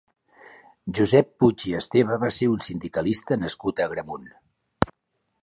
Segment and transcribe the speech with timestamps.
[0.99, 4.27] Josep Puig i Esteve va ser un sindicalista nascut a Agramunt.